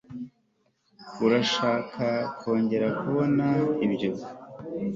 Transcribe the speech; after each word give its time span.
Urashaka 1.25 2.05
kongera 2.39 2.87
kubona 2.99 3.45
ibyo 3.85 4.11